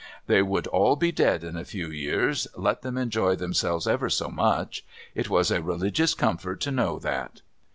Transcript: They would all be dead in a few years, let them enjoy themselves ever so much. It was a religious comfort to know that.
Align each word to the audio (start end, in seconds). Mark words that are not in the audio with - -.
They 0.25 0.41
would 0.41 0.65
all 0.65 0.95
be 0.95 1.11
dead 1.11 1.43
in 1.43 1.55
a 1.55 1.63
few 1.63 1.87
years, 1.89 2.47
let 2.55 2.81
them 2.81 2.97
enjoy 2.97 3.35
themselves 3.35 3.85
ever 3.85 4.09
so 4.09 4.29
much. 4.29 4.83
It 5.13 5.29
was 5.29 5.51
a 5.51 5.61
religious 5.61 6.15
comfort 6.15 6.59
to 6.61 6.71
know 6.71 6.97
that. 6.97 7.43